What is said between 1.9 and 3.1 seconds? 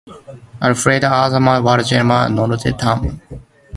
ma nodoró tam.